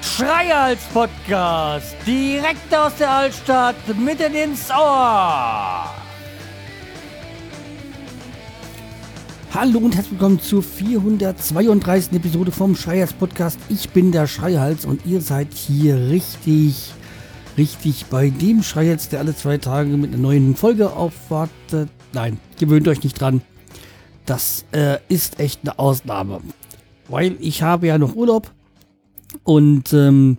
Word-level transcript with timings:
Schreihals 0.00 0.82
Podcast, 0.94 1.94
direkt 2.06 2.74
aus 2.74 2.94
der 2.96 3.10
Altstadt, 3.10 3.76
mitten 3.98 4.34
ins 4.34 4.70
Ohr. 4.70 5.94
Hallo 9.52 9.78
und 9.78 9.94
herzlich 9.94 10.12
willkommen 10.12 10.40
zur 10.40 10.62
432. 10.62 12.12
Episode 12.12 12.52
vom 12.52 12.76
Schreihals 12.76 13.12
Podcast. 13.12 13.58
Ich 13.68 13.90
bin 13.90 14.12
der 14.12 14.26
Schreihals 14.26 14.84
und 14.84 15.04
ihr 15.06 15.20
seid 15.20 15.52
hier 15.52 15.96
richtig, 15.96 16.92
richtig 17.56 18.06
bei 18.06 18.30
dem 18.30 18.62
Schreihals, 18.62 19.08
der 19.08 19.20
alle 19.20 19.34
zwei 19.34 19.58
Tage 19.58 19.96
mit 19.96 20.12
einer 20.12 20.22
neuen 20.22 20.56
Folge 20.56 20.92
aufwartet. 20.92 21.90
Nein, 22.12 22.38
gewöhnt 22.58 22.88
euch 22.88 23.02
nicht 23.02 23.20
dran. 23.20 23.42
Das 24.24 24.64
äh, 24.72 24.98
ist 25.08 25.38
echt 25.40 25.60
eine 25.62 25.78
Ausnahme. 25.78 26.40
Weil 27.08 27.36
ich 27.40 27.62
habe 27.62 27.86
ja 27.86 27.98
noch 27.98 28.16
Urlaub 28.16 28.52
und 29.44 29.92
ähm, 29.92 30.38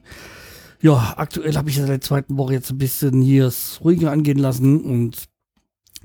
ja, 0.81 1.15
aktuell 1.17 1.55
habe 1.55 1.69
ich 1.69 1.77
ja 1.77 1.83
seit 1.83 1.89
der 1.89 2.01
zweiten 2.01 2.37
Woche 2.37 2.53
jetzt 2.53 2.69
ein 2.71 2.77
bisschen 2.77 3.21
hier 3.21 3.45
das 3.45 3.79
ruhiger 3.83 4.11
angehen 4.11 4.37
lassen 4.37 4.81
und 4.81 5.25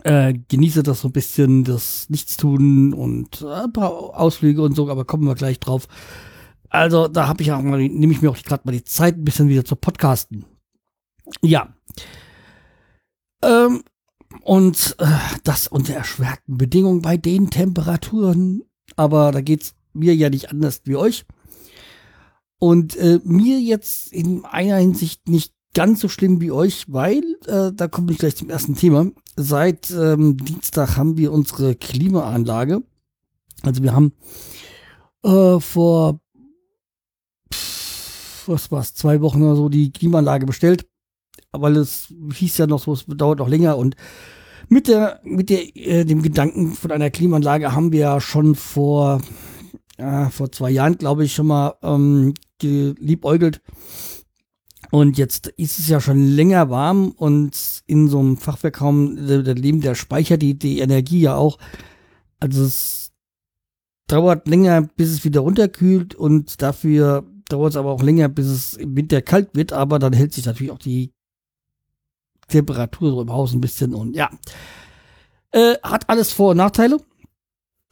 äh, 0.04 0.34
genieße 0.48 0.82
das 0.82 1.00
so 1.00 1.08
ein 1.08 1.12
bisschen, 1.12 1.64
das 1.64 2.08
Nichtstun 2.08 2.94
und 2.94 3.42
äh, 3.42 3.64
ein 3.64 3.72
paar 3.72 3.90
Ausflüge 3.90 4.62
und 4.62 4.74
so, 4.74 4.88
aber 4.88 5.04
kommen 5.04 5.24
wir 5.24 5.34
gleich 5.34 5.60
drauf. 5.60 5.88
Also 6.70 7.06
da 7.08 7.28
habe 7.28 7.42
ich 7.42 7.52
auch 7.52 7.60
mal, 7.60 7.78
nehme 7.78 8.12
ich 8.12 8.22
mir 8.22 8.30
auch 8.30 8.42
gerade 8.42 8.62
mal 8.64 8.72
die 8.72 8.84
Zeit 8.84 9.16
ein 9.16 9.24
bisschen 9.24 9.48
wieder 9.48 9.64
zu 9.64 9.76
podcasten. 9.76 10.46
Ja. 11.40 11.74
Ähm, 13.42 13.82
und 14.42 14.96
äh, 14.98 15.06
das 15.44 15.68
unter 15.68 15.94
erschwerten 15.94 16.58
Bedingungen 16.58 17.02
bei 17.02 17.16
den 17.16 17.50
Temperaturen. 17.50 18.62
Aber 18.96 19.32
da 19.32 19.40
geht's 19.40 19.74
mir 19.92 20.14
ja 20.14 20.30
nicht 20.30 20.50
anders 20.50 20.82
wie 20.84 20.96
euch. 20.96 21.24
Und 22.58 22.96
äh, 22.96 23.20
mir 23.24 23.60
jetzt 23.60 24.12
in 24.12 24.44
einer 24.44 24.76
Hinsicht 24.76 25.28
nicht 25.28 25.52
ganz 25.74 26.00
so 26.00 26.08
schlimm 26.08 26.40
wie 26.40 26.52
euch, 26.52 26.84
weil, 26.88 27.22
äh, 27.46 27.72
da 27.72 27.88
komme 27.88 28.12
ich 28.12 28.18
gleich 28.18 28.36
zum 28.36 28.50
ersten 28.50 28.74
Thema. 28.74 29.10
Seit 29.36 29.90
ähm, 29.90 30.36
Dienstag 30.36 30.96
haben 30.96 31.16
wir 31.16 31.32
unsere 31.32 31.74
Klimaanlage. 31.74 32.82
Also 33.62 33.82
wir 33.82 33.94
haben 33.94 34.12
äh, 35.24 35.58
vor 35.60 36.20
pff, 37.52 38.48
was 38.48 38.70
war's, 38.70 38.94
zwei 38.94 39.20
Wochen 39.20 39.42
oder 39.42 39.56
so 39.56 39.68
die 39.68 39.90
Klimaanlage 39.90 40.46
bestellt. 40.46 40.86
Weil 41.52 41.76
es 41.76 42.12
hieß 42.34 42.58
ja 42.58 42.66
noch 42.66 42.82
so, 42.82 42.92
es 42.92 43.04
dauert 43.06 43.38
noch 43.38 43.48
länger 43.48 43.76
und 43.76 43.96
mit 44.68 44.88
der, 44.88 45.20
mit 45.22 45.50
der, 45.50 45.76
äh, 45.76 46.04
dem 46.04 46.22
Gedanken 46.22 46.72
von 46.72 46.90
einer 46.90 47.10
Klimaanlage 47.10 47.72
haben 47.72 47.92
wir 47.92 48.00
ja 48.00 48.20
schon 48.20 48.54
vor, 48.54 49.20
äh, 49.98 50.30
vor 50.30 50.50
zwei 50.50 50.70
Jahren, 50.70 50.96
glaube 50.96 51.24
ich, 51.24 51.34
schon 51.34 51.48
mal 51.48 51.74
ähm, 51.82 52.34
geliebäugelt. 52.58 53.60
Und 54.90 55.16
jetzt 55.16 55.48
ist 55.48 55.78
es 55.78 55.88
ja 55.88 56.00
schon 56.00 56.22
länger 56.22 56.68
warm 56.70 57.12
und 57.12 57.82
in 57.86 58.08
so 58.08 58.18
einem 58.18 58.36
Fachwerkraum, 58.36 59.26
der, 59.26 59.42
der 59.42 59.54
Leben, 59.54 59.80
der 59.80 59.94
speichert 59.94 60.42
die, 60.42 60.58
die 60.58 60.80
Energie 60.80 61.20
ja 61.20 61.34
auch. 61.34 61.58
Also 62.40 62.64
es 62.64 63.12
dauert 64.06 64.46
länger, 64.48 64.82
bis 64.82 65.10
es 65.10 65.24
wieder 65.24 65.40
runterkühlt 65.40 66.14
und 66.14 66.60
dafür 66.60 67.24
dauert 67.48 67.72
es 67.72 67.76
aber 67.76 67.90
auch 67.90 68.02
länger, 68.02 68.28
bis 68.28 68.46
es 68.46 68.74
im 68.74 68.96
Winter 68.96 69.22
kalt 69.22 69.54
wird, 69.54 69.72
aber 69.72 69.98
dann 69.98 70.12
hält 70.12 70.34
sich 70.34 70.44
natürlich 70.44 70.72
auch 70.72 70.78
die 70.78 71.12
Temperatur 72.52 73.10
so 73.10 73.22
im 73.22 73.32
Haus 73.32 73.52
ein 73.52 73.60
bisschen 73.60 73.94
und 73.94 74.14
ja. 74.14 74.30
Äh, 75.50 75.74
hat 75.82 76.08
alles 76.08 76.32
Vor- 76.32 76.52
und 76.52 76.56
Nachteile. 76.58 76.98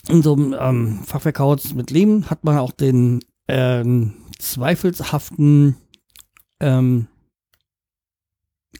In 0.08 0.22
so 0.22 0.32
einem 0.32 0.56
ähm, 0.58 1.00
Fachwerkhaus 1.04 1.74
mit 1.74 1.90
Lehm 1.90 2.30
hat 2.30 2.44
man 2.44 2.56
auch 2.56 2.72
den 2.72 3.20
ähm, 3.48 4.14
zweifelhaften 4.38 5.76
ähm, 6.60 7.06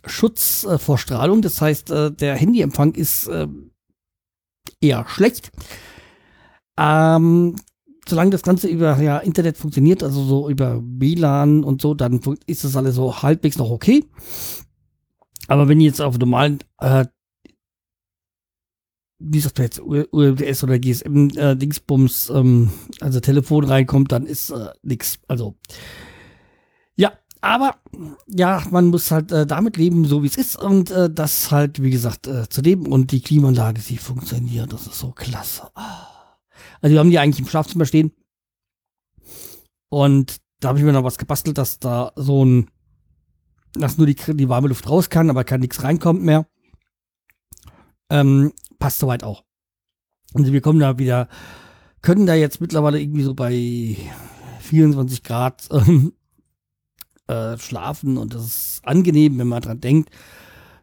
Schutz 0.07 0.65
äh, 0.65 0.79
vor 0.79 0.97
Strahlung. 0.97 1.43
Das 1.43 1.61
heißt, 1.61 1.91
äh, 1.91 2.11
der 2.11 2.37
Handyempfang 2.37 2.95
ist 2.95 3.27
äh, 3.27 3.49
eher 4.81 5.05
schlecht. 5.09 5.51
Ähm, 6.79 7.57
solange 8.09 8.31
das 8.31 8.43
Ganze 8.43 8.69
über 8.69 8.99
ja, 9.01 9.19
Internet 9.19 9.57
funktioniert, 9.57 10.03
also 10.03 10.25
so 10.25 10.49
über 10.49 10.81
WLAN 10.83 11.65
und 11.65 11.83
so, 11.83 11.95
dann 11.95 12.21
ist 12.47 12.65
das 12.65 12.77
alles 12.77 12.95
so 12.95 13.23
halbwegs 13.23 13.59
noch 13.59 13.71
okay. 13.71 14.05
Aber 15.51 15.67
wenn 15.67 15.81
jetzt 15.81 16.01
auf 16.01 16.17
normalen, 16.17 16.61
äh, 16.79 17.07
wie 19.19 19.41
sagt 19.41 19.59
man 19.59 19.65
jetzt, 19.65 19.81
UMTS 19.81 20.63
oder 20.63 20.79
GSM 20.79 21.31
äh, 21.31 21.57
Dingsbums, 21.57 22.31
ähm, 22.31 22.71
also 23.01 23.19
Telefon 23.19 23.65
reinkommt, 23.65 24.13
dann 24.13 24.27
ist 24.27 24.51
äh, 24.51 24.69
nix. 24.83 25.19
Also 25.27 25.57
ja, 26.95 27.13
aber 27.41 27.81
ja, 28.29 28.63
man 28.71 28.87
muss 28.87 29.11
halt 29.11 29.33
äh, 29.33 29.45
damit 29.45 29.77
leben, 29.77 30.05
so 30.05 30.23
wie 30.23 30.29
es 30.29 30.37
ist 30.37 30.55
und 30.55 30.93
äh, 30.93 31.11
das 31.11 31.51
halt, 31.51 31.83
wie 31.83 31.91
gesagt, 31.91 32.29
äh, 32.29 32.49
zu 32.49 32.61
leben 32.61 32.87
und 32.87 33.11
die 33.11 33.21
Klimaanlage, 33.21 33.81
sie 33.81 33.97
funktioniert, 33.97 34.73
das 34.73 34.87
ist 34.87 35.01
so 35.01 35.11
klasse. 35.11 35.69
Also 36.81 36.95
wir 36.95 37.01
haben 37.01 37.11
die 37.11 37.19
eigentlich 37.19 37.41
im 37.41 37.49
Schlafzimmer 37.49 37.87
stehen 37.87 38.13
und 39.89 40.37
da 40.61 40.69
habe 40.69 40.79
ich 40.79 40.85
mir 40.85 40.93
noch 40.93 41.03
was 41.03 41.19
gebastelt, 41.19 41.59
dass 41.59 41.81
da 41.81 42.13
so 42.15 42.45
ein, 42.45 42.71
dass 43.75 43.99
nur 43.99 44.07
die, 44.07 44.17
die 44.17 44.49
warme 44.49 44.69
Luft 44.69 44.89
raus 44.89 45.11
kann, 45.11 45.31
aber 45.31 45.45
kann 45.45 45.61
nichts 45.61 45.83
reinkommt 45.83 46.23
mehr. 46.23 46.47
Ähm, 48.11 48.53
passt 48.79 48.99
soweit 48.99 49.25
auch. 49.25 49.45
Und 50.33 50.53
wir 50.53 50.61
kommen 50.61 50.81
da 50.81 50.99
wieder, 50.99 51.29
können 52.03 52.27
da 52.27 52.35
jetzt 52.35 52.61
mittlerweile 52.61 53.01
irgendwie 53.01 53.23
so 53.23 53.35
bei 53.35 53.97
24 54.61 55.23
Grad 55.23 55.69
ähm, 55.73 56.13
äh, 57.27 57.59
schlafen 57.59 58.17
und 58.17 58.35
das 58.35 58.45
ist 58.45 58.81
angenehm, 58.85 59.39
wenn 59.39 59.49
man 59.49 59.63
dran 59.63 59.81
denkt, 59.81 60.11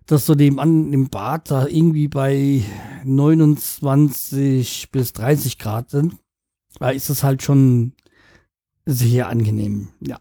dass 0.06 0.26
so 0.26 0.36
dem 0.36 0.60
an 0.60 0.94
im 0.94 1.10
Bad 1.10 1.52
da 1.52 1.68
irgendwie 1.68 2.08
bei 2.08 2.64
29 3.04 4.90
bis 4.92 5.14
30 5.14 5.60
Grad 5.60 5.90
sind. 5.90 6.16
Da 6.80 6.92
ist 6.92 7.10
es 7.10 7.24
halt 7.24 7.44
schon 7.44 7.94
sehr 8.86 9.28
angenehm, 9.28 9.90
ja. 10.00 10.20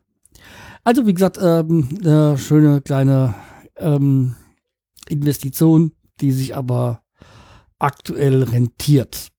Also 0.86 1.04
wie 1.04 1.14
gesagt, 1.14 1.36
ähm, 1.42 1.88
eine 1.98 2.38
schöne 2.38 2.80
kleine 2.80 3.34
ähm, 3.74 4.36
Investition, 5.08 5.90
die 6.20 6.30
sich 6.30 6.54
aber 6.54 7.02
aktuell 7.80 8.44
rentiert. 8.44 9.32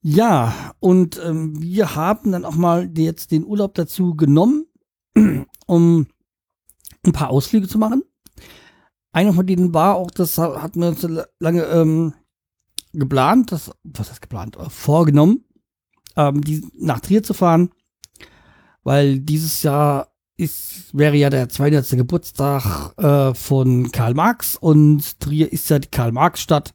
Ja, 0.00 0.72
und 0.80 1.20
ähm, 1.22 1.60
wir 1.60 1.94
haben 1.94 2.32
dann 2.32 2.46
auch 2.46 2.54
mal 2.54 2.90
jetzt 2.96 3.32
den 3.32 3.44
Urlaub 3.44 3.74
dazu 3.74 4.14
genommen, 4.14 4.64
um 5.66 6.06
ein 7.04 7.12
paar 7.12 7.28
Ausflüge 7.28 7.68
zu 7.68 7.78
machen. 7.78 8.02
Einer 9.12 9.34
von 9.34 9.46
denen 9.46 9.74
war 9.74 9.96
auch, 9.96 10.10
das 10.10 10.38
hatten 10.38 10.80
wir 10.80 10.88
uns 10.88 11.06
lange 11.38 11.64
ähm, 11.64 12.14
geplant, 12.94 13.52
das, 13.52 13.70
was 13.82 14.08
heißt 14.08 14.22
geplant, 14.22 14.56
äh, 14.56 14.70
vorgenommen, 14.70 15.44
ähm, 16.16 16.40
die, 16.40 16.66
nach 16.78 17.00
Trier 17.00 17.22
zu 17.22 17.34
fahren, 17.34 17.68
weil 18.84 19.18
dieses 19.18 19.62
Jahr 19.62 20.14
ist, 20.36 20.96
wäre 20.96 21.16
ja 21.16 21.30
der 21.30 21.48
200. 21.48 21.88
Geburtstag 21.90 22.92
äh, 22.98 23.34
von 23.34 23.90
Karl 23.92 24.14
Marx 24.14 24.56
und 24.56 25.20
Trier 25.20 25.52
ist 25.52 25.70
ja 25.70 25.78
die 25.78 25.88
Karl-Marx-Stadt. 25.88 26.74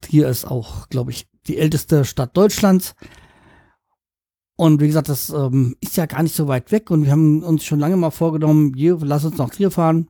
Trier 0.00 0.28
ist 0.28 0.44
auch, 0.44 0.88
glaube 0.88 1.10
ich, 1.10 1.26
die 1.46 1.58
älteste 1.58 2.04
Stadt 2.04 2.36
Deutschlands. 2.36 2.94
Und 4.56 4.80
wie 4.80 4.86
gesagt, 4.88 5.08
das 5.08 5.30
ähm, 5.30 5.76
ist 5.80 5.96
ja 5.96 6.06
gar 6.06 6.22
nicht 6.22 6.34
so 6.34 6.48
weit 6.48 6.72
weg 6.72 6.90
und 6.90 7.04
wir 7.04 7.12
haben 7.12 7.42
uns 7.44 7.64
schon 7.64 7.78
lange 7.78 7.96
mal 7.96 8.10
vorgenommen, 8.10 8.74
hier, 8.74 8.98
lass 9.02 9.24
uns 9.24 9.38
nach 9.38 9.50
Trier 9.50 9.70
fahren. 9.70 10.08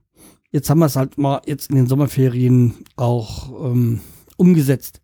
Jetzt 0.50 0.71
haben 0.71 0.78
wir 0.78 0.87
es 0.87 0.97
halt 0.97 1.19
mal 1.19 1.43
jetzt 1.47 1.69
in 1.69 1.77
den 1.77 1.87
Sommerferien 1.87 2.75
auch 2.97 3.67
ähm, 3.67 4.00
umgesetzt. 4.37 5.02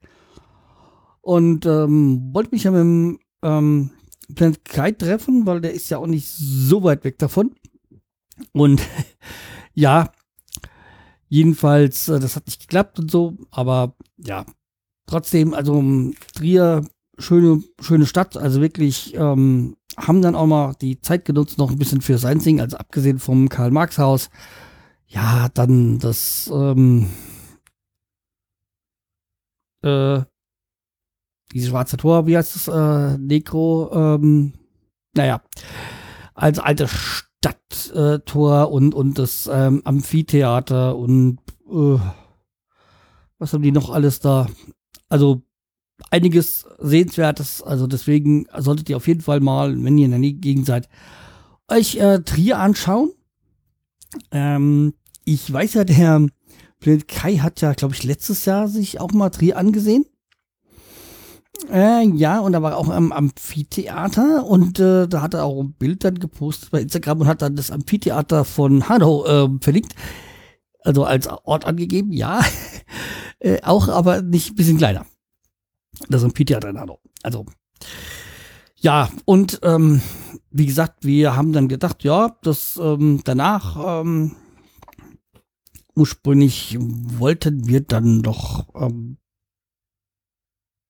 Und 1.21 1.67
ähm, 1.67 2.31
wollte 2.33 2.51
mich 2.53 2.65
ja 2.65 2.71
mit 2.71 2.81
dem 2.81 3.19
ähm, 3.43 3.91
Planet 4.35 4.65
Kite 4.65 4.99
treffen, 4.99 5.47
weil 5.47 5.61
der 5.61 5.73
ist 5.73 5.91
ja 5.91 5.99
auch 5.99 6.07
nicht 6.07 6.29
so 6.29 6.83
weit 6.83 7.05
weg 7.05 7.19
davon. 7.19 7.55
Und 8.53 8.83
ja, 9.75 10.11
jedenfalls, 11.29 12.09
äh, 12.09 12.21
das 12.21 12.37
hat 12.37 12.47
nicht 12.47 12.61
geklappt 12.61 12.99
und 12.99 13.11
so, 13.11 13.37
aber 13.51 13.97
ja, 14.19 14.47
trotzdem, 15.07 15.55
also 15.55 15.83
Trier, 16.35 16.85
schöne, 17.19 17.63
schöne 17.81 18.07
Stadt, 18.07 18.37
also 18.37 18.61
wirklich, 18.61 19.15
ähm, 19.15 19.77
haben 19.97 20.23
dann 20.23 20.35
auch 20.35 20.47
mal 20.47 20.75
die 20.81 21.01
Zeit 21.01 21.25
genutzt, 21.25 21.59
noch 21.59 21.71
ein 21.71 21.79
bisschen 21.79 22.01
für 22.01 22.19
sein 22.19 22.41
Singen, 22.41 22.61
also 22.61 22.77
abgesehen 22.77 23.19
vom 23.19 23.49
Karl-Marx-Haus. 23.49 24.31
Ja, 25.07 25.49
dann 25.55 26.01
das, 26.01 26.51
ähm, 26.53 27.09
äh, 29.83 30.23
dieses 31.55 31.71
schwarze 31.71 31.97
Tor, 31.97 32.27
wie 32.27 32.37
heißt 32.37 32.57
das, 32.57 32.69
äh, 32.69 33.17
Necro, 33.17 33.91
ähm, 33.95 34.53
naja, 35.15 35.41
als 36.35 36.59
alte 36.59 36.89
Stadttor 36.89 38.63
äh, 38.63 38.67
und, 38.67 38.95
und 38.95 39.19
das 39.19 39.49
ähm, 39.51 39.81
Amphitheater 39.85 40.97
und 40.97 41.39
äh, 41.71 41.99
Was 43.39 43.53
haben 43.53 43.63
die 43.63 43.73
noch 43.73 43.91
alles 43.91 44.21
da? 44.21 44.49
Also 45.09 45.43
einiges 46.11 46.67
Sehenswertes. 46.79 47.63
Also 47.63 47.87
deswegen 47.87 48.47
solltet 48.57 48.91
ihr 48.91 48.97
auf 48.97 49.07
jeden 49.07 49.21
Fall 49.21 49.41
mal, 49.41 49.83
wenn 49.83 49.99
ihr 49.99 50.07
in 50.07 50.11
der 50.23 50.33
Gegend 50.33 50.67
seid, 50.67 50.89
euch 51.69 51.97
äh, 51.97 52.21
Trier 52.21 52.59
anschauen. 52.59 53.13
Ähm, 54.33 54.95
ich 55.25 55.53
weiß 55.53 55.75
ja, 55.75 55.85
der 55.85 56.27
Planet 56.81 57.09
Kai 57.09 57.37
hat 57.37 57.61
ja, 57.61 57.73
glaube 57.75 57.95
ich, 57.95 58.03
letztes 58.03 58.45
Jahr 58.45 58.67
sich 58.69 59.01
auch 59.01 59.13
mal 59.13 59.31
Trier 59.31 59.57
angesehen. 59.57 60.05
Äh, 61.71 62.09
ja, 62.11 62.41
und 62.41 62.53
da 62.53 62.63
war 62.63 62.73
er 62.73 62.77
auch 62.79 62.89
am 62.89 63.13
Amphitheater 63.13 64.45
und 64.47 64.79
äh, 64.79 65.09
da 65.09 65.23
hat 65.23 65.35
er 65.35 65.45
auch 65.45 65.61
ein 65.61 65.73
Bild 65.73 66.05
dann 66.05 66.19
gepostet 66.19 66.71
bei 66.71 66.81
Instagram 66.83 67.23
und 67.23 67.27
hat 67.27 67.43
dann 67.43 67.57
das 67.57 67.71
Amphitheater 67.71 68.45
von 68.45 68.89
Hanau 68.89 69.25
äh, 69.25 69.49
verlinkt. 69.61 69.95
Also 70.81 71.05
als 71.05 71.27
Ort 71.27 71.65
angegeben, 71.65 72.13
ja. 72.13 72.41
äh, 73.39 73.63
auch, 73.63 73.89
aber 73.89 74.23
nicht 74.23 74.51
ein 74.51 74.57
bisschen 74.57 74.79
kleiner. 74.79 75.07
Das 76.09 76.25
Amphitheater 76.25 76.69
in 76.69 76.79
Hanau. 76.79 77.01
Also, 77.23 77.47
ja, 78.77 79.09
und 79.25 79.61
ähm, 79.63 80.03
wie 80.51 80.67
gesagt, 80.67 81.05
wir 81.05 81.35
haben 81.37 81.53
dann 81.53 81.69
gedacht, 81.69 82.05
ja, 82.05 82.37
das 82.43 82.79
ähm, 82.83 83.23
danach 83.25 84.03
ähm, 84.03 84.33
ursprünglich 85.97 86.77
wollten 86.79 87.67
wir 87.67 87.81
dann 87.81 88.23
doch 88.23 88.67
ähm, 88.75 89.17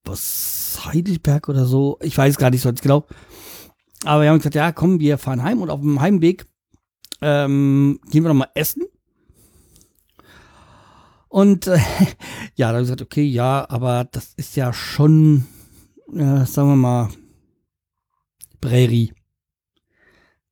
was 0.04 0.80
Heidelberg 0.84 1.48
oder 1.48 1.66
so, 1.66 1.98
ich 2.00 2.16
weiß 2.16 2.36
gar 2.36 2.50
nicht 2.50 2.62
so 2.62 2.72
genau. 2.72 3.06
Aber 4.04 4.22
wir 4.22 4.30
haben 4.30 4.38
gesagt, 4.38 4.54
ja, 4.54 4.72
komm, 4.72 5.00
wir 5.00 5.18
fahren 5.18 5.42
heim 5.42 5.62
und 5.62 5.70
auf 5.70 5.80
dem 5.80 6.00
Heimweg 6.00 6.46
ähm, 7.20 8.00
gehen 8.10 8.22
wir 8.22 8.28
noch 8.28 8.34
mal 8.34 8.50
essen. 8.54 8.82
Und 11.28 11.66
äh, 11.66 11.78
ja, 12.54 12.68
da 12.68 12.74
habe 12.74 12.82
ich 12.82 12.84
gesagt, 12.84 13.02
okay, 13.02 13.24
ja, 13.24 13.66
aber 13.68 14.04
das 14.04 14.34
ist 14.36 14.56
ja 14.56 14.72
schon, 14.72 15.46
äh, 16.12 16.44
sagen 16.44 16.68
wir 16.68 16.76
mal, 16.76 17.08
Prärie. 18.60 19.12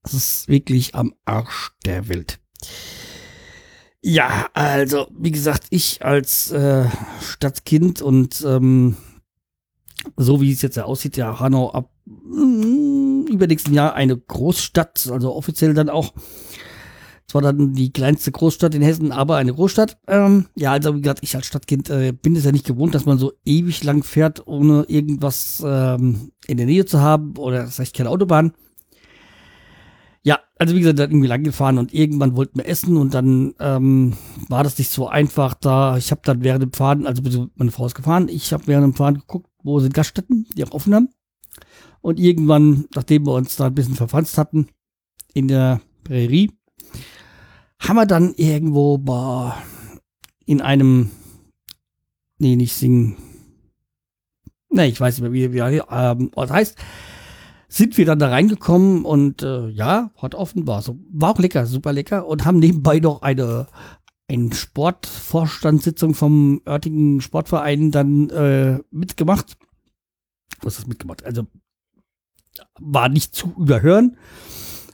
Das 0.03 0.15
ist 0.15 0.49
wirklich 0.49 0.95
am 0.95 1.15
Arsch 1.25 1.71
der 1.85 2.09
Welt. 2.09 2.41
Ja, 4.01 4.49
also, 4.55 5.07
wie 5.17 5.31
gesagt, 5.31 5.67
ich 5.71 6.05
als 6.05 6.51
äh, 6.51 6.87
Stadtkind 7.21 8.03
und 8.03 8.43
ähm, 8.45 8.97
so 10.17 10.41
wie 10.41 10.53
es 10.53 10.63
jetzt 10.63 10.77
ja 10.77 10.85
aussieht, 10.85 11.17
ja 11.17 11.41
Hanau 11.41 11.71
ab 11.73 11.91
mh, 12.07 13.31
übernächsten 13.31 13.75
Jahr 13.75 13.95
eine 13.95 14.17
Großstadt, 14.17 15.09
also 15.11 15.35
offiziell 15.35 15.75
dann 15.75 15.89
auch. 15.89 16.13
Zwar 17.27 17.41
dann 17.41 17.73
die 17.73 17.93
kleinste 17.93 18.31
Großstadt 18.31 18.75
in 18.75 18.83
Hessen, 18.83 19.11
aber 19.11 19.37
eine 19.37 19.55
Großstadt. 19.55 19.97
Ähm, 20.07 20.49
ja, 20.55 20.73
also 20.73 20.95
wie 20.95 21.01
gesagt, 21.01 21.21
ich 21.23 21.35
als 21.35 21.47
Stadtkind 21.47 21.89
äh, 21.89 22.13
bin 22.13 22.37
es 22.37 22.45
ja 22.45 22.53
nicht 22.53 22.67
gewohnt, 22.67 22.95
dass 22.95 23.07
man 23.07 23.17
so 23.17 23.33
ewig 23.47 23.83
lang 23.85 24.03
fährt, 24.03 24.47
ohne 24.47 24.85
irgendwas 24.89 25.63
ähm, 25.65 26.33
in 26.47 26.59
der 26.59 26.67
Nähe 26.67 26.85
zu 26.85 27.01
haben 27.01 27.37
oder 27.39 27.63
das 27.63 27.79
heißt 27.79 27.95
keine 27.95 28.11
Autobahn. 28.11 28.53
Ja, 30.25 30.41
also 30.59 30.75
wie 30.75 30.81
gesagt, 30.81 30.99
dann 30.99 31.11
irgendwie 31.11 31.29
lang 31.29 31.43
gefahren 31.43 31.79
und 31.79 31.95
irgendwann 31.95 32.37
wollten 32.37 32.59
wir 32.59 32.69
essen 32.69 32.97
und 32.97 33.15
dann 33.15 33.55
ähm, 33.59 34.13
war 34.49 34.63
das 34.63 34.77
nicht 34.77 34.91
so 34.91 35.09
einfach 35.09 35.55
da. 35.55 35.97
Ich 35.97 36.11
habe 36.11 36.21
dann 36.25 36.45
während 36.45 36.63
dem 36.63 36.73
Fahren, 36.73 37.07
also 37.07 37.23
meine 37.57 37.71
Frau 37.71 37.87
ist 37.87 37.95
gefahren, 37.95 38.29
ich 38.29 38.53
habe 38.53 38.67
während 38.67 38.85
dem 38.85 38.95
Fahren 38.95 39.15
geguckt, 39.15 39.49
wo 39.63 39.81
sind 39.81 39.95
Gaststätten, 39.95 40.47
die 40.57 40.65
auch 40.65 40.73
offen 40.73 40.95
haben. 40.95 41.09
Und 42.01 42.19
irgendwann, 42.19 42.87
nachdem 42.95 43.27
wir 43.27 43.35
uns 43.35 43.57
da 43.57 43.67
ein 43.67 43.75
bisschen 43.75 43.95
verfranst 43.95 44.39
hatten 44.39 44.69
in 45.35 45.49
der 45.49 45.81
Prärie, 46.05 46.51
haben 47.79 47.97
wir 47.97 48.07
dann 48.07 48.35
irgendwo 48.35 48.99
boah, 48.99 49.57
in 50.45 50.61
einem, 50.61 51.11
nee, 52.39 52.57
nicht 52.57 52.75
singen, 52.75 53.17
nee, 54.71 54.87
ich 54.87 55.01
weiß 55.01 55.15
nicht 55.15 55.23
mehr, 55.23 55.33
wie, 55.33 55.53
wie 55.53 55.83
ähm, 55.91 56.31
Ort 56.35 56.51
heißt, 56.51 56.77
sind 57.69 57.97
wir 57.97 58.05
dann 58.05 58.19
da 58.19 58.29
reingekommen 58.29 59.05
und 59.05 59.43
äh, 59.43 59.69
ja, 59.69 60.11
hat 60.19 60.35
offen 60.35 60.67
war 60.67 60.83
so, 60.83 60.99
war 61.11 61.31
auch 61.31 61.39
lecker, 61.39 61.67
super 61.67 61.93
lecker 61.93 62.27
und 62.27 62.45
haben 62.45 62.59
nebenbei 62.59 62.99
noch 62.99 63.23
eine 63.23 63.67
eine 64.33 64.55
Sportvorstandssitzung 64.55 66.15
vom 66.15 66.63
örtlichen 66.67 67.21
Sportverein 67.21 67.91
dann 67.91 68.31
äh, 68.31 68.79
mitgemacht. 68.91 69.57
Was 70.63 70.79
ist 70.79 70.89
mitgemacht? 70.89 71.25
Also 71.25 71.47
war 72.79 73.09
nicht 73.09 73.35
zu 73.35 73.55
überhören. 73.59 74.17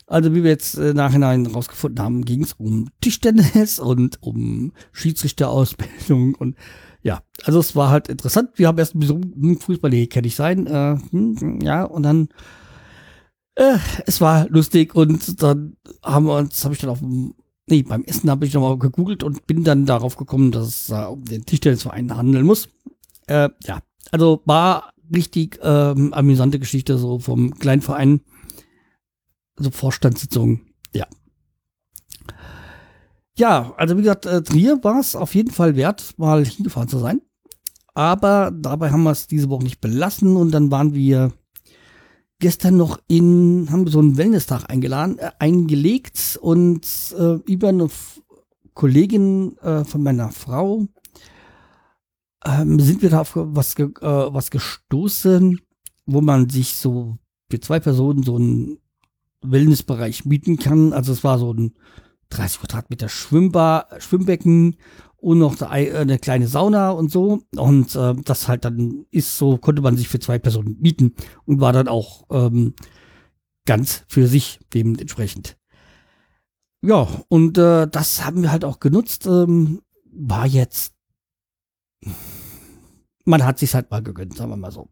Also 0.06 0.34
wie 0.34 0.42
wir 0.42 0.50
jetzt 0.50 0.76
äh, 0.78 0.94
nachhinein 0.94 1.46
rausgefunden 1.46 2.02
haben, 2.02 2.24
ging 2.24 2.42
es 2.42 2.54
um 2.54 2.88
Tischtennis 3.00 3.78
und 3.78 4.22
um 4.22 4.72
Schiedsrichterausbildung 4.92 6.34
und 6.34 6.56
ja, 7.02 7.22
also 7.44 7.60
es 7.60 7.76
war 7.76 7.90
halt 7.90 8.08
interessant. 8.08 8.50
Wir 8.56 8.66
haben 8.66 8.78
erst 8.78 8.94
ein 8.94 9.00
bisschen 9.00 9.22
hm, 9.22 9.60
Fußball, 9.60 9.90
nee, 9.90 10.06
kann 10.06 10.24
ich 10.24 10.34
sein. 10.34 10.66
Äh, 10.66 10.98
hm, 11.10 11.60
ja, 11.62 11.84
und 11.84 12.02
dann 12.02 12.28
äh, 13.54 13.78
es 14.06 14.20
war 14.20 14.48
lustig 14.48 14.94
und 14.94 15.42
dann 15.42 15.76
haben 16.02 16.26
wir 16.26 16.36
uns, 16.36 16.64
habe 16.64 16.74
ich 16.74 16.80
dann 16.80 16.90
auf 16.90 17.00
dem 17.00 17.34
Nee, 17.68 17.82
beim 17.82 18.04
Essen 18.04 18.30
habe 18.30 18.46
ich 18.46 18.54
nochmal 18.54 18.78
gegoogelt 18.78 19.22
und 19.22 19.46
bin 19.46 19.64
dann 19.64 19.84
darauf 19.84 20.16
gekommen, 20.16 20.52
dass 20.52 20.66
es 20.66 20.90
äh, 20.90 21.04
um 21.04 21.24
den 21.24 21.44
Tischtennisverein 21.44 22.16
handeln 22.16 22.46
muss. 22.46 22.68
Äh, 23.26 23.50
ja, 23.64 23.80
also 24.10 24.42
war 24.46 24.92
richtig 25.14 25.58
ähm, 25.62 26.12
amüsante 26.14 26.58
Geschichte 26.58 26.98
so 26.98 27.18
vom 27.18 27.54
kleinen 27.58 27.82
Verein. 27.82 28.20
Also 29.56 29.70
Vorstandssitzung, 29.70 30.60
ja. 30.94 31.06
Ja, 33.36 33.74
also 33.76 33.96
wie 33.96 34.02
gesagt, 34.02 34.26
äh, 34.26 34.42
Trier 34.42 34.82
war 34.82 34.98
es 34.98 35.14
auf 35.14 35.34
jeden 35.34 35.50
Fall 35.50 35.76
wert, 35.76 36.14
mal 36.16 36.44
hingefahren 36.44 36.88
zu 36.88 36.98
sein. 36.98 37.20
Aber 37.94 38.52
dabei 38.54 38.90
haben 38.90 39.02
wir 39.02 39.10
es 39.10 39.26
diese 39.26 39.50
Woche 39.50 39.64
nicht 39.64 39.80
belassen 39.80 40.36
und 40.36 40.52
dann 40.52 40.70
waren 40.70 40.94
wir 40.94 41.32
gestern 42.40 42.76
noch 42.76 42.98
in, 43.08 43.68
haben 43.70 43.84
wir 43.84 43.92
so 43.92 43.98
einen 43.98 44.16
Wellness-Tag 44.16 44.70
eingeladen, 44.70 45.18
äh, 45.18 45.30
eingelegt 45.38 46.38
und 46.40 46.86
äh, 47.18 47.34
über 47.50 47.68
eine 47.68 47.84
F 47.84 48.22
Kollegin 48.74 49.58
äh, 49.58 49.84
von 49.84 50.04
meiner 50.04 50.30
Frau 50.30 50.86
ähm, 52.44 52.78
sind 52.78 53.02
wir 53.02 53.10
da 53.10 53.22
auf 53.22 53.32
was, 53.34 53.74
ge 53.74 53.86
äh, 53.86 54.02
was 54.02 54.52
gestoßen, 54.52 55.60
wo 56.06 56.20
man 56.20 56.48
sich 56.48 56.74
so 56.74 57.18
für 57.50 57.58
zwei 57.58 57.80
Personen 57.80 58.22
so 58.22 58.36
einen 58.36 58.78
Wellnessbereich 59.42 60.24
mieten 60.26 60.58
kann. 60.58 60.92
Also 60.92 61.12
es 61.12 61.24
war 61.24 61.38
so 61.38 61.52
ein 61.52 61.74
30 62.30 62.60
Quadratmeter 62.60 63.08
Schwimmbar, 63.08 63.88
Schwimmbecken 63.98 64.76
und 65.20 65.38
noch 65.38 65.60
eine 65.60 66.18
kleine 66.18 66.46
Sauna 66.46 66.90
und 66.90 67.10
so. 67.10 67.42
Und 67.56 67.94
äh, 67.94 68.14
das 68.24 68.48
halt 68.48 68.64
dann 68.64 69.04
ist 69.10 69.36
so, 69.36 69.58
konnte 69.58 69.82
man 69.82 69.96
sich 69.96 70.08
für 70.08 70.20
zwei 70.20 70.38
Personen 70.38 70.76
mieten 70.80 71.14
und 71.44 71.60
war 71.60 71.72
dann 71.72 71.88
auch 71.88 72.24
ähm, 72.30 72.74
ganz 73.66 74.04
für 74.08 74.26
sich 74.26 74.60
dementsprechend. 74.72 75.56
Ja, 76.82 77.08
und 77.28 77.58
äh, 77.58 77.88
das 77.88 78.24
haben 78.24 78.42
wir 78.42 78.52
halt 78.52 78.64
auch 78.64 78.78
genutzt. 78.78 79.26
Ähm, 79.26 79.82
war 80.12 80.46
jetzt, 80.46 80.94
man 83.24 83.44
hat 83.44 83.58
sich 83.58 83.74
halt 83.74 83.90
mal 83.90 84.02
gegönnt, 84.02 84.36
sagen 84.36 84.50
wir 84.50 84.56
mal 84.56 84.70
so. 84.70 84.88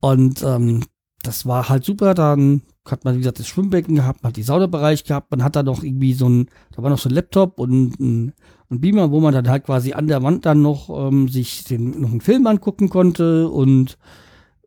Und 0.00 0.42
ähm, 0.42 0.84
das 1.22 1.46
war 1.46 1.68
halt 1.68 1.84
super. 1.84 2.14
Dann 2.14 2.62
hat 2.86 3.04
man, 3.04 3.14
wie 3.14 3.18
gesagt, 3.18 3.38
das 3.38 3.48
Schwimmbecken 3.48 3.94
gehabt, 3.94 4.22
man 4.22 4.30
hat 4.30 4.36
die 4.36 4.42
Saunabereich 4.42 5.04
gehabt, 5.04 5.30
man 5.30 5.42
hat 5.42 5.56
da 5.56 5.62
noch 5.62 5.82
irgendwie 5.82 6.12
so 6.12 6.28
ein, 6.28 6.50
da 6.72 6.82
war 6.82 6.90
noch 6.90 6.98
so 6.98 7.08
ein 7.08 7.14
Laptop 7.14 7.58
und 7.58 7.98
ein, 7.98 8.32
ein 8.70 8.80
Beamer, 8.80 9.10
wo 9.10 9.20
man 9.20 9.34
dann 9.34 9.48
halt 9.48 9.64
quasi 9.64 9.92
an 9.92 10.08
der 10.08 10.22
Wand 10.22 10.46
dann 10.46 10.62
noch 10.62 10.88
ähm, 10.90 11.28
sich 11.28 11.64
den, 11.64 12.00
noch 12.00 12.10
einen 12.10 12.20
Film 12.20 12.46
angucken 12.46 12.88
konnte 12.88 13.48
und 13.48 13.98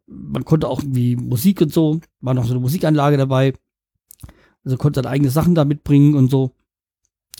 man 0.07 0.45
konnte 0.45 0.67
auch 0.67 0.81
irgendwie 0.81 1.15
Musik 1.15 1.61
und 1.61 1.73
so, 1.73 1.99
war 2.21 2.33
noch 2.33 2.45
so 2.45 2.51
eine 2.51 2.61
Musikanlage 2.61 3.17
dabei. 3.17 3.53
Also 4.63 4.77
konnte 4.77 5.01
dann 5.01 5.11
eigene 5.11 5.29
Sachen 5.29 5.55
da 5.55 5.65
mitbringen 5.65 6.15
und 6.15 6.29
so. 6.29 6.51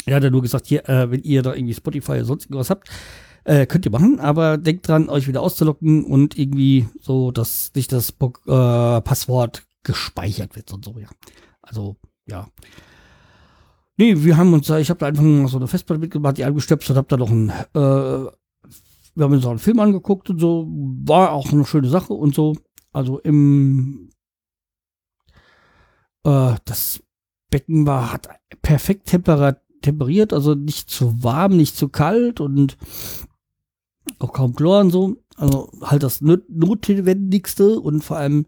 Er 0.06 0.16
hat 0.16 0.24
ja 0.24 0.30
nur 0.30 0.42
gesagt, 0.42 0.68
hier, 0.68 0.88
äh, 0.88 1.12
wenn 1.12 1.22
ihr 1.24 1.42
da 1.42 1.54
irgendwie 1.54 1.74
Spotify 1.74 2.14
oder 2.14 2.26
sonst 2.26 2.46
irgendwas 2.46 2.70
habt, 2.70 2.90
äh, 3.44 3.66
könnt 3.66 3.86
ihr 3.86 3.92
machen, 3.92 4.20
aber 4.20 4.58
denkt 4.58 4.88
dran, 4.88 5.10
euch 5.10 5.28
wieder 5.28 5.42
auszulocken 5.42 6.06
und 6.06 6.38
irgendwie 6.38 6.88
so, 7.00 7.32
dass 7.32 7.72
nicht 7.76 7.92
das 7.92 8.10
äh, 8.12 9.02
Passwort 9.02 9.64
gespeichert 9.84 10.56
wird 10.56 10.72
und 10.74 10.84
so, 10.84 10.98
ja. 11.00 11.08
Also, 11.62 11.96
ja. 12.26 12.48
Nee, 13.98 14.24
wir 14.24 14.38
haben 14.38 14.54
uns, 14.54 14.70
ich 14.70 14.90
habe 14.92 15.00
da 15.00 15.08
einfach 15.08 15.24
so 15.50 15.58
eine 15.58 15.68
Festplatte 15.68 16.00
mitgemacht, 16.00 16.38
die 16.38 16.46
angestöpselt, 16.46 16.98
habe 16.98 17.08
da 17.08 17.18
noch 17.18 17.32
ein, 17.32 17.50
äh, 17.50 17.74
wir 17.74 19.24
haben 19.24 19.34
uns 19.34 19.46
auch 19.46 19.50
einen 19.50 19.60
Film 19.60 19.80
angeguckt 19.80 20.30
und 20.30 20.40
so, 20.40 20.68
war 20.70 21.32
auch 21.32 21.52
eine 21.52 21.66
schöne 21.66 21.90
Sache 21.90 22.14
und 22.14 22.36
so. 22.36 22.56
Also 22.94 23.20
im, 23.20 24.12
äh, 26.24 26.54
das 26.66 27.02
Becken 27.50 27.88
war, 27.88 28.14
hat 28.14 28.30
perfekt 28.62 29.08
temperiert, 29.82 30.32
also 30.32 30.54
nicht 30.54 30.92
zu 30.92 31.24
warm, 31.24 31.58
nicht 31.58 31.76
zu 31.76 31.90
kalt 31.90 32.40
und 32.40 32.78
auch 34.20 34.32
kaum 34.32 34.56
Chlor 34.56 34.82
und 34.82 34.92
so. 34.92 35.18
Also 35.38 35.72
halt 35.82 36.04
das 36.04 36.22
Notwendigste 36.22 37.80
und 37.80 38.04
vor 38.04 38.18
allem 38.18 38.46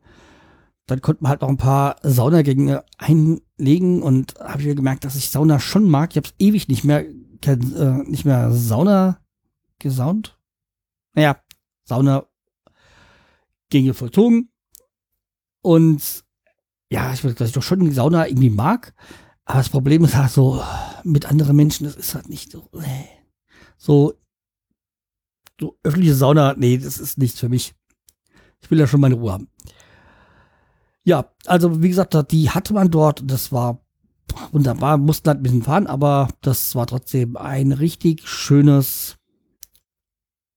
dann 0.90 1.02
konnte 1.02 1.24
man 1.24 1.30
halt 1.30 1.42
noch 1.42 1.50
ein 1.50 1.58
paar 1.58 1.98
Saunagänge 2.02 2.84
einlegen 2.98 4.02
und 4.02 4.36
habe 4.40 4.62
ich 4.62 4.76
gemerkt, 4.76 5.06
dass 5.06 5.16
ich 5.16 5.30
Sauna 5.30 5.60
schon 5.60 5.90
mag. 5.90 6.12
Ich 6.12 6.18
habe 6.18 6.28
es 6.28 6.34
ewig 6.40 6.68
nicht 6.68 6.84
mehr, 6.84 7.06
äh, 7.06 7.56
nicht 8.06 8.26
mehr 8.26 8.52
Sauna 8.52 9.20
gesaunt. 9.80 10.38
Naja, 11.14 11.38
Sauna 11.84 12.26
Gänge 13.70 13.94
vollzogen. 13.94 14.50
Und 15.62 16.26
ja, 16.90 17.14
ich 17.14 17.24
weiß, 17.24 17.36
dass 17.36 17.50
ich 17.50 17.54
doch 17.54 17.64
schon 17.64 17.92
Sauna 17.92 18.28
irgendwie 18.28 18.50
mag. 18.50 18.94
Aber 19.46 19.60
das 19.60 19.70
Problem 19.70 20.04
ist 20.04 20.16
halt 20.16 20.32
so, 20.32 20.64
mit 21.04 21.26
anderen 21.26 21.56
Menschen, 21.56 21.86
das 21.86 21.96
ist 21.96 22.16
halt 22.16 22.30
nicht 22.30 22.52
so, 22.52 22.70
nee. 22.74 23.10
so, 23.78 24.14
so 25.60 25.78
öffentliche 25.84 26.16
Sauna, 26.16 26.54
nee, 26.56 26.78
das 26.78 27.00
ist 27.00 27.18
nichts 27.18 27.40
für 27.40 27.50
mich. 27.50 27.74
Ich 28.62 28.70
will 28.70 28.80
ja 28.80 28.88
schon 28.88 29.02
meine 29.02 29.16
Ruhe 29.16 29.34
haben. 29.34 29.50
Ja, 31.10 31.34
also 31.48 31.82
wie 31.82 31.90
gesagt, 31.90 32.16
die 32.32 32.52
hatte 32.52 32.72
man 32.76 32.92
dort 32.92 33.24
das 33.26 33.52
war 33.52 33.84
wunderbar, 34.52 35.00
mussten 35.00 35.30
halt 35.30 35.40
ein 35.40 35.42
bisschen 35.42 35.64
fahren, 35.64 35.88
aber 35.88 36.28
das 36.42 36.76
war 36.76 36.86
trotzdem 36.86 37.36
ein 37.36 37.72
richtig 37.72 38.28
schönes 38.28 39.18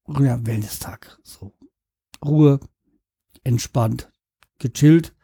ja, 0.07 0.47
Wellness-Tag. 0.47 1.19
So 1.23 1.55
Ruhe, 2.23 2.61
entspannt, 3.45 4.13
gechillt 4.59 5.15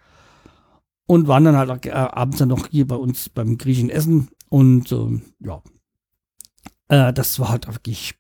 und 1.07 1.29
waren 1.29 1.45
dann 1.45 1.59
halt 1.59 1.85
äh, 1.85 1.91
abends 1.91 2.39
dann 2.39 2.49
noch 2.49 2.67
hier 2.69 2.87
bei 2.87 2.97
uns 2.97 3.29
beim 3.29 3.59
griechischen 3.59 3.91
Essen 3.91 4.31
und 4.49 4.91
äh, 4.93 5.21
ja, 5.41 5.63
äh, 6.89 7.13
das 7.13 7.39
war 7.39 7.51
halt 7.51 7.67
wirklich 7.67 8.15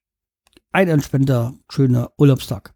ein 0.73 0.88
entspannter, 0.88 1.55
schöner 1.71 2.12
Urlaubstag. 2.19 2.75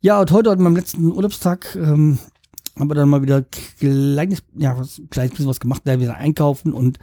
Ja, 0.00 0.20
und 0.20 0.32
heute 0.32 0.50
an 0.50 0.60
meinem 0.60 0.74
letzten 0.74 1.12
Urlaubstag 1.12 1.76
ähm, 1.76 2.18
haben 2.78 2.90
wir 2.90 2.94
dann 2.94 3.08
mal 3.08 3.22
wieder 3.22 3.44
kleines, 3.78 4.42
ja, 4.56 4.78
was, 4.78 5.00
kleines 5.10 5.32
bisschen 5.32 5.48
was 5.48 5.60
gemacht, 5.60 5.82
da 5.84 6.00
wieder 6.00 6.16
einkaufen 6.16 6.72
und 6.72 6.98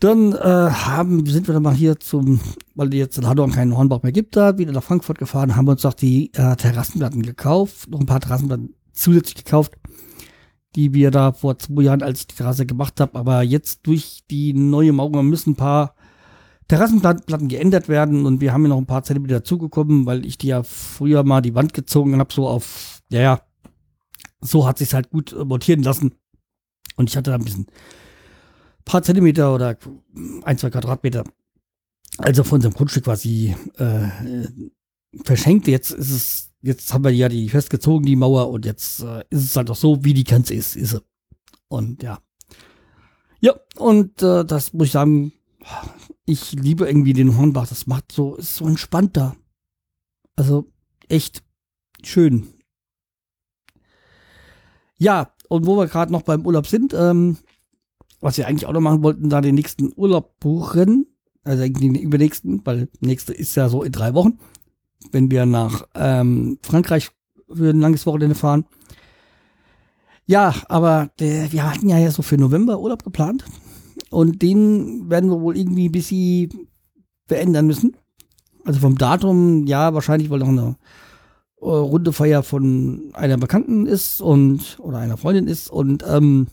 dann 0.00 0.32
äh, 0.32 0.38
haben, 0.38 1.26
sind 1.26 1.46
wir 1.46 1.52
dann 1.52 1.62
mal 1.62 1.74
hier 1.74 2.00
zum, 2.00 2.40
weil 2.74 2.92
jetzt 2.94 3.18
in 3.18 3.26
Hadorn 3.26 3.52
keinen 3.52 3.76
Hornbach 3.76 4.02
mehr 4.02 4.12
gibt, 4.12 4.34
da 4.34 4.56
wieder 4.56 4.72
nach 4.72 4.82
Frankfurt 4.82 5.18
gefahren, 5.18 5.56
haben 5.56 5.68
uns 5.68 5.84
auch 5.84 5.94
die 5.94 6.32
äh, 6.34 6.56
Terrassenplatten 6.56 7.22
gekauft, 7.22 7.90
noch 7.90 8.00
ein 8.00 8.06
paar 8.06 8.20
Terrassenplatten 8.20 8.74
zusätzlich 8.92 9.44
gekauft, 9.44 9.74
die 10.74 10.94
wir 10.94 11.10
da 11.10 11.32
vor 11.32 11.58
zwei 11.58 11.82
Jahren, 11.82 12.02
als 12.02 12.20
ich 12.20 12.26
die 12.28 12.36
Terrasse 12.36 12.64
gemacht 12.64 12.98
habe, 12.98 13.18
aber 13.18 13.42
jetzt 13.42 13.86
durch 13.86 14.20
die 14.30 14.54
neue 14.54 14.92
Mauer 14.92 15.22
müssen 15.22 15.50
ein 15.50 15.56
paar 15.56 15.94
Terrassenplatten 16.68 17.48
geändert 17.48 17.88
werden 17.88 18.24
und 18.24 18.40
wir 18.40 18.52
haben 18.54 18.62
hier 18.62 18.68
noch 18.68 18.78
ein 18.78 18.86
paar 18.86 19.02
Zentimeter 19.02 19.40
dazugekommen, 19.40 20.06
weil 20.06 20.24
ich 20.24 20.38
die 20.38 20.46
ja 20.46 20.62
früher 20.62 21.24
mal 21.24 21.42
die 21.42 21.54
Wand 21.54 21.74
gezogen 21.74 22.18
habe, 22.18 22.32
so 22.32 22.48
auf, 22.48 23.02
ja, 23.10 23.40
so 24.40 24.66
hat 24.66 24.78
sich's 24.78 24.94
halt 24.94 25.10
gut 25.10 25.34
montieren 25.44 25.82
lassen. 25.82 26.14
Und 26.96 27.08
ich 27.08 27.16
hatte 27.16 27.30
da 27.30 27.36
ein 27.36 27.44
bisschen 27.44 27.66
paar 28.84 29.02
Zentimeter 29.02 29.54
oder 29.54 29.78
ein, 30.42 30.58
zwei 30.58 30.70
Quadratmeter, 30.70 31.24
also 32.18 32.44
von 32.44 32.56
unserem 32.56 32.74
Grundstück 32.74 33.04
quasi 33.04 33.54
äh, 33.76 34.08
verschenkt. 35.24 35.68
Jetzt 35.68 35.92
ist 35.92 36.10
es, 36.10 36.50
jetzt 36.62 36.92
haben 36.92 37.04
wir 37.04 37.12
ja 37.12 37.28
die 37.28 37.48
festgezogen, 37.48 38.04
die 38.04 38.16
Mauer, 38.16 38.50
und 38.50 38.64
jetzt 38.64 39.00
äh, 39.00 39.24
ist 39.30 39.44
es 39.44 39.56
halt 39.56 39.70
auch 39.70 39.76
so, 39.76 40.04
wie 40.04 40.14
die 40.14 40.24
Grenze 40.24 40.54
ist, 40.54 40.76
ist 40.76 40.90
sie. 40.90 41.02
Und 41.68 42.02
ja. 42.02 42.18
Ja, 43.40 43.54
und 43.76 44.22
äh, 44.22 44.44
das 44.44 44.72
muss 44.72 44.88
ich 44.88 44.92
sagen, 44.92 45.32
ich 46.26 46.52
liebe 46.52 46.86
irgendwie 46.86 47.12
den 47.12 47.36
Hornbach. 47.36 47.68
Das 47.68 47.86
macht 47.86 48.12
so, 48.12 48.36
ist 48.36 48.56
so 48.56 48.66
entspannter. 48.66 49.36
Also 50.36 50.70
echt 51.08 51.42
schön. 52.02 52.59
Ja, 55.00 55.32
und 55.48 55.66
wo 55.66 55.78
wir 55.78 55.86
gerade 55.86 56.12
noch 56.12 56.22
beim 56.22 56.44
Urlaub 56.44 56.66
sind, 56.66 56.92
ähm, 56.92 57.38
was 58.20 58.36
wir 58.36 58.46
eigentlich 58.46 58.66
auch 58.66 58.72
noch 58.74 58.82
machen 58.82 59.02
wollten, 59.02 59.30
da 59.30 59.40
den 59.40 59.54
nächsten 59.54 59.92
Urlaub 59.96 60.38
buchen, 60.40 61.06
also 61.42 61.66
den 61.66 61.94
übernächsten, 61.94 62.60
weil 62.64 62.88
nächste 63.00 63.32
ist 63.32 63.54
ja 63.54 63.70
so 63.70 63.82
in 63.82 63.92
drei 63.92 64.12
Wochen, 64.12 64.38
wenn 65.10 65.30
wir 65.30 65.46
nach 65.46 65.86
ähm, 65.94 66.58
Frankreich 66.62 67.10
für 67.50 67.70
ein 67.70 67.80
langes 67.80 68.04
Wochenende 68.04 68.34
fahren. 68.34 68.66
Ja, 70.26 70.54
aber 70.68 71.08
der, 71.18 71.50
wir 71.50 71.68
hatten 71.68 71.88
ja 71.88 72.10
so 72.10 72.20
für 72.20 72.36
November 72.36 72.78
Urlaub 72.78 73.02
geplant 73.02 73.46
und 74.10 74.42
den 74.42 75.08
werden 75.08 75.30
wir 75.30 75.40
wohl 75.40 75.56
irgendwie 75.56 75.88
ein 75.88 75.92
bisschen 75.92 76.68
verändern 77.26 77.66
müssen. 77.66 77.96
Also 78.66 78.80
vom 78.80 78.98
Datum, 78.98 79.66
ja, 79.66 79.94
wahrscheinlich, 79.94 80.28
weil 80.28 80.40
noch 80.40 80.48
eine 80.48 80.76
runde 81.60 82.12
Feier 82.12 82.42
von 82.42 83.10
einer 83.12 83.36
Bekannten 83.36 83.86
ist 83.86 84.20
und 84.20 84.78
oder 84.80 84.98
einer 84.98 85.16
Freundin 85.16 85.46
ist 85.46 85.70
und 85.70 86.04
ähm, 86.08 86.48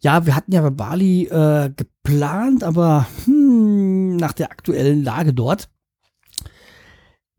ja, 0.00 0.26
wir 0.26 0.36
hatten 0.36 0.52
ja 0.52 0.62
bei 0.62 0.70
Bali 0.70 1.26
äh, 1.26 1.70
geplant, 1.74 2.62
aber 2.62 3.06
hm, 3.24 4.16
nach 4.16 4.32
der 4.32 4.50
aktuellen 4.50 5.02
Lage 5.02 5.34
dort 5.34 5.68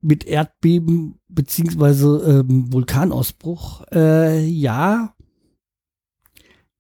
mit 0.02 0.26
Erdbeben 0.26 1.20
beziehungsweise 1.28 2.44
ähm, 2.48 2.72
Vulkanausbruch, 2.72 3.84
äh, 3.94 4.46
ja, 4.46 5.14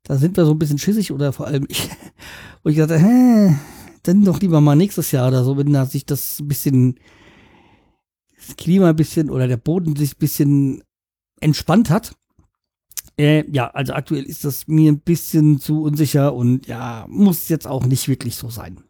da 0.03 0.17
sind 0.17 0.37
wir 0.37 0.45
so 0.45 0.51
ein 0.51 0.59
bisschen 0.59 0.77
schissig 0.79 1.11
oder 1.11 1.31
vor 1.31 1.47
allem 1.47 1.65
ich, 1.69 1.89
wo 2.63 2.69
ich 2.69 2.77
dachte, 2.77 2.97
hä, 2.97 3.55
dann 4.03 4.25
doch 4.25 4.39
lieber 4.39 4.61
mal 4.61 4.75
nächstes 4.75 5.11
Jahr 5.11 5.27
oder 5.27 5.43
so, 5.43 5.57
wenn 5.57 5.71
da 5.71 5.85
sich 5.85 6.05
das 6.05 6.39
ein 6.39 6.47
bisschen 6.47 6.99
das 8.47 8.55
Klima 8.55 8.89
ein 8.89 8.95
bisschen 8.95 9.29
oder 9.29 9.47
der 9.47 9.57
Boden 9.57 9.95
sich 9.95 10.13
ein 10.13 10.19
bisschen 10.19 10.83
entspannt 11.39 11.89
hat. 11.89 12.15
Äh, 13.17 13.49
ja, 13.51 13.67
also 13.71 13.93
aktuell 13.93 14.23
ist 14.23 14.45
das 14.45 14.67
mir 14.67 14.91
ein 14.91 14.99
bisschen 14.99 15.59
zu 15.59 15.83
unsicher 15.83 16.33
und 16.33 16.67
ja, 16.67 17.05
muss 17.09 17.49
jetzt 17.49 17.67
auch 17.67 17.85
nicht 17.85 18.07
wirklich 18.07 18.35
so 18.35 18.49
sein. 18.49 18.81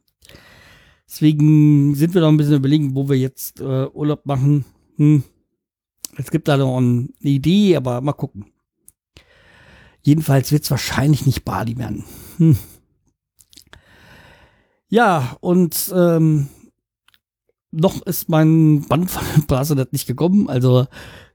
Deswegen 1.08 1.96
sind 1.96 2.14
wir 2.14 2.22
noch 2.22 2.28
ein 2.28 2.38
bisschen 2.38 2.58
überlegen, 2.58 2.94
wo 2.94 3.10
wir 3.10 3.18
jetzt 3.18 3.60
äh, 3.60 3.88
Urlaub 3.88 4.28
machen. 4.28 4.66
Hm. 4.98 5.24
Es 6.18 6.30
gibt 6.30 6.48
da 6.48 6.58
noch 6.58 6.78
eine 6.78 7.08
Idee, 7.22 7.76
aber 7.76 8.02
mal 8.02 8.14
gucken. 8.14 8.46
Jedenfalls 10.02 10.52
wird 10.52 10.64
es 10.64 10.72
wahrscheinlich 10.72 11.26
nicht 11.26 11.44
Bali 11.44 11.78
werden. 11.78 12.04
Hm. 12.38 12.58
Ja, 14.90 15.38
und 15.42 15.92
ähm, 15.96 16.50
noch 17.72 18.02
ist 18.04 18.30
mein 18.30 18.86
Band 18.88 19.10
von 19.12 19.46
Bracelet 19.48 19.94
nicht 19.94 20.08
gekommen. 20.08 20.50
Also 20.50 20.88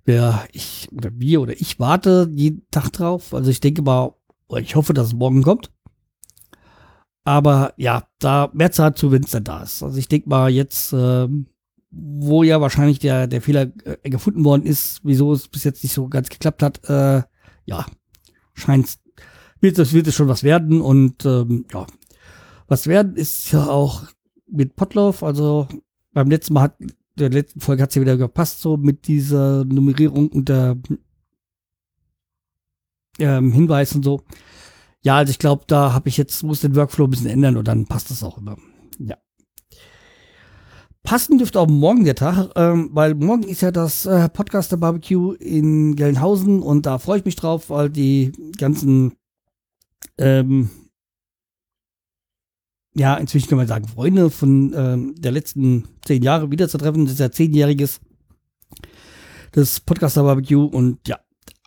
wer 0.04 0.46
ich 0.52 0.88
oder 0.92 1.10
wir 1.14 1.40
oder 1.40 1.52
ich 1.52 1.78
warte 1.78 2.30
jeden 2.32 2.66
Tag 2.70 2.90
drauf. 2.92 3.34
Also 3.34 3.50
ich 3.50 3.60
denke 3.60 3.82
mal, 3.82 4.14
ich 4.58 4.76
hoffe, 4.76 4.94
dass 4.94 5.08
es 5.08 5.14
morgen 5.14 5.42
kommt. 5.42 5.70
Aber 7.24 7.72
ja, 7.76 8.04
da 8.18 8.50
mehr 8.52 8.70
Zeit 8.70 8.98
zu, 8.98 9.10
wenn 9.10 9.24
es 9.24 9.30
dann 9.30 9.44
da 9.44 9.62
ist. 9.62 9.82
Also 9.82 9.98
ich 9.98 10.08
denke 10.08 10.28
mal 10.28 10.50
jetzt, 10.50 10.92
äh, 10.92 11.26
wo 11.90 12.42
ja 12.42 12.60
wahrscheinlich 12.60 12.98
der, 12.98 13.26
der 13.26 13.40
Fehler 13.40 13.72
äh, 13.84 14.10
gefunden 14.10 14.44
worden 14.44 14.66
ist, 14.66 15.00
wieso 15.04 15.32
es 15.32 15.48
bis 15.48 15.64
jetzt 15.64 15.82
nicht 15.82 15.94
so 15.94 16.08
ganz 16.08 16.28
geklappt 16.28 16.62
hat, 16.62 16.88
äh, 16.88 17.22
ja, 17.64 17.86
scheint 18.52 18.98
wird 19.60 19.78
es 19.78 19.94
wird 19.94 20.06
es 20.06 20.14
schon 20.14 20.28
was 20.28 20.42
werden 20.42 20.82
und 20.82 21.24
ähm, 21.24 21.64
ja, 21.72 21.86
was 22.68 22.86
werden 22.86 23.16
ist 23.16 23.50
ja 23.52 23.66
auch 23.66 24.02
mit 24.46 24.76
Potlauf, 24.76 25.22
also 25.22 25.66
beim 26.14 26.30
letzten 26.30 26.54
Mal 26.54 26.62
hat, 26.62 26.76
der 27.16 27.30
letzten 27.30 27.60
Folge 27.60 27.82
hat 27.82 27.90
es 27.90 27.96
ja 27.96 28.02
wieder 28.02 28.16
gepasst, 28.16 28.60
so 28.60 28.76
mit 28.76 29.06
dieser 29.06 29.64
Nummerierung 29.64 30.28
und 30.28 30.48
der 30.48 30.76
ähm, 33.18 33.52
Hinweis 33.52 33.94
und 33.94 34.04
so. 34.04 34.22
Ja, 35.02 35.16
also 35.18 35.30
ich 35.30 35.38
glaube, 35.38 35.64
da 35.66 35.92
habe 35.92 36.08
ich 36.08 36.16
jetzt, 36.16 36.42
muss 36.42 36.60
den 36.60 36.74
Workflow 36.74 37.06
ein 37.06 37.10
bisschen 37.10 37.30
ändern 37.30 37.56
und 37.56 37.68
dann 37.68 37.86
passt 37.86 38.10
das 38.10 38.22
auch 38.22 38.38
immer. 38.38 38.56
Ja. 38.98 39.16
Passend 41.02 41.40
dürfte 41.40 41.60
auch 41.60 41.68
morgen 41.68 42.04
der 42.04 42.14
Tag, 42.14 42.50
ähm, 42.56 42.88
weil 42.92 43.14
morgen 43.14 43.42
ist 43.42 43.60
ja 43.60 43.70
das 43.70 44.06
äh, 44.06 44.28
Podcaster 44.30 44.78
Barbecue 44.78 45.34
in 45.34 45.94
Gelnhausen 45.96 46.62
und 46.62 46.86
da 46.86 46.98
freue 46.98 47.18
ich 47.18 47.26
mich 47.26 47.36
drauf, 47.36 47.68
weil 47.68 47.90
die 47.90 48.32
ganzen 48.56 49.12
ähm, 50.16 50.70
ja, 52.94 53.16
inzwischen 53.16 53.48
kann 53.48 53.58
man 53.58 53.66
sagen, 53.66 53.88
Freunde 53.88 54.30
von 54.30 54.72
ähm, 54.76 55.14
der 55.18 55.32
letzten 55.32 55.88
zehn 56.04 56.22
Jahre 56.22 56.50
wiederzutreffen. 56.50 57.04
Das 57.04 57.14
ist 57.14 57.20
ja 57.20 57.30
zehnjähriges 57.30 58.00
das 59.52 59.80
Podcaster 59.80 60.24
Barbecue 60.24 60.64
und 60.64 61.06
ja, 61.06 61.20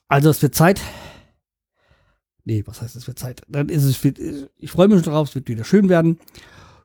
also 0.07 0.29
es 0.29 0.41
wird 0.41 0.55
Zeit. 0.55 0.81
Nee, 2.43 2.63
was 2.65 2.81
heißt 2.81 2.95
es 2.95 3.07
wird 3.07 3.19
Zeit? 3.19 3.41
Dann 3.47 3.69
ist 3.69 3.83
es, 3.83 4.03
ich 4.57 4.71
freue 4.71 4.87
mich 4.87 5.03
schon 5.03 5.13
drauf, 5.13 5.29
es 5.29 5.35
wird 5.35 5.47
wieder 5.47 5.63
schön 5.63 5.89
werden. 5.89 6.19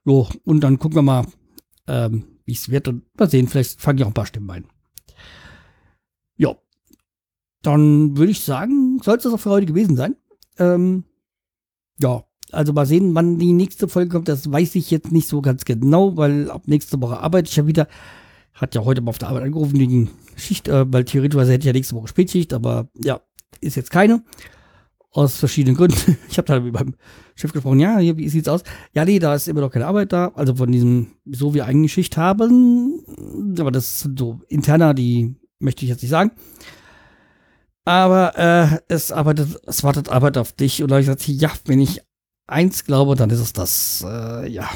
Jo, 0.05 0.29
und 0.45 0.61
dann 0.61 0.79
gucken 0.79 0.99
wir 0.99 1.03
mal, 1.03 1.27
ähm, 1.87 2.25
wie 2.45 2.53
es 2.53 2.69
wird 2.69 2.89
und 2.89 3.05
mal 3.19 3.31
sehen, 3.31 3.49
vielleicht 3.49 3.81
fange 3.81 4.01
ich 4.01 4.05
auch 4.05 4.11
ein 4.11 4.15
paar 4.15 4.27
Stimmen 4.27 4.51
ein. 4.51 4.67
Ja, 6.37 6.57
dann 7.63 8.17
würde 8.17 8.33
ich 8.33 8.41
sagen, 8.41 9.01
soll 9.03 9.17
es 9.17 9.23
das 9.25 9.33
auch 9.33 9.41
für 9.41 9.51
heute 9.51 9.67
gewesen 9.67 9.97
sein. 9.97 10.17
Ähm, 10.59 11.05
ja, 12.01 12.25
also 12.53 12.73
mal 12.73 12.87
sehen, 12.87 13.15
wann 13.15 13.39
die 13.39 13.53
nächste 13.53 13.89
Folge 13.89 14.11
kommt. 14.11 14.29
Das 14.29 14.51
weiß 14.51 14.75
ich 14.75 14.91
jetzt 14.91 15.13
nicht 15.13 15.29
so 15.29 15.43
ganz 15.43 15.65
genau, 15.65 16.17
weil 16.17 16.51
ab 16.51 16.63
nächste 16.67 17.01
Woche 17.01 17.19
arbeite 17.19 17.49
ich 17.49 17.57
ja 17.57 17.67
wieder. 17.67 17.89
Hat 18.55 18.75
ja 18.75 18.85
heute 18.85 19.01
mal 19.01 19.11
auf 19.11 19.19
der 19.19 19.29
Arbeit 19.29 19.45
angerufen 19.45 19.79
wegen 19.79 20.11
Schicht, 20.37 20.69
äh, 20.69 20.91
weil 20.93 21.05
theoretisch 21.05 21.41
hätte 21.41 21.59
ich 21.59 21.65
ja 21.65 21.73
nächste 21.73 21.95
Woche 21.95 22.09
Spätschicht, 22.09 22.53
aber 22.53 22.89
ja, 23.03 23.21
ist 23.61 23.77
jetzt 23.77 23.91
keine. 23.91 24.23
Aus 25.11 25.37
verschiedenen 25.37 25.77
Gründen. 25.77 26.17
Ich 26.31 26.39
habe 26.39 26.47
da 26.47 26.59
beim 26.59 26.95
Chef 27.35 27.53
gesprochen, 27.53 27.81
ja, 27.81 27.99
hier, 27.99 28.17
wie 28.17 28.29
sieht's 28.29 28.49
aus? 28.49 28.63
Ja, 28.95 29.05
nee, 29.05 29.19
da 29.19 29.35
ist 29.35 29.49
immer 29.49 29.61
noch 29.61 29.71
keine 29.71 29.87
Arbeit 29.87 30.13
da. 30.13 30.33
Also 30.35 30.55
von 30.55 30.73
diesem, 30.73 31.09
so 31.27 31.55
wie 31.55 31.63
eigentlich 31.63 31.93
Schicht 31.93 32.17
haben. 32.17 33.05
Aber 33.59 33.71
das 33.71 34.01
sind 34.01 34.19
so 34.19 34.41
interner, 34.49 34.95
die 34.95 35.35
möchte 35.59 35.85
ich 35.85 35.91
jetzt 35.91 36.03
nicht 36.03 36.11
sagen. 36.11 36.33
Aber 37.85 38.39
äh, 38.39 38.79
es 38.89 39.13
arbeitet, 39.13 39.59
es 39.67 39.83
wartet 39.83 40.09
Arbeit 40.09 40.39
auf 40.39 40.53
dich. 40.53 40.83
Und 40.83 40.91
da 40.91 40.95
habe 40.95 41.03
ich 41.03 41.07
gesagt, 41.07 41.27
ja, 41.29 41.51
wenn 41.67 41.81
ich 41.81 42.01
eins 42.47 42.85
glaube, 42.85 43.15
dann 43.15 43.31
ist 43.31 43.41
es 43.41 43.53
das, 43.53 44.05
äh, 44.07 44.49
ja. 44.49 44.69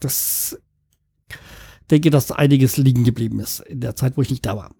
Das 0.00 0.58
denke, 1.90 2.10
dass 2.10 2.30
einiges 2.30 2.76
liegen 2.76 3.04
geblieben 3.04 3.40
ist 3.40 3.60
in 3.60 3.80
der 3.80 3.96
Zeit, 3.96 4.16
wo 4.16 4.22
ich 4.22 4.30
nicht 4.30 4.46
da 4.46 4.56
war. 4.56 4.74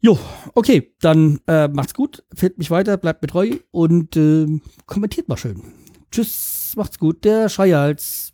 Jo, 0.00 0.18
okay, 0.54 0.94
dann 1.00 1.40
äh, 1.48 1.66
macht's 1.66 1.94
gut, 1.94 2.24
fehlt 2.32 2.58
mich 2.58 2.70
weiter, 2.70 2.96
bleibt 2.96 3.22
mir 3.22 3.28
treu 3.28 3.56
und 3.72 4.16
äh, 4.16 4.46
kommentiert 4.86 5.28
mal 5.28 5.36
schön. 5.36 5.62
Tschüss, 6.12 6.74
macht's 6.76 6.98
gut, 6.98 7.24
der 7.24 7.48
Schreihals. 7.48 8.32